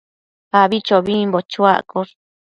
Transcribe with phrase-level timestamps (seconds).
[0.61, 2.13] abichobimbo chuaccosh